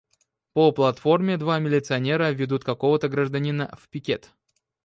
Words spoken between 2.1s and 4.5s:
ведут какого-то гражданина в пикет.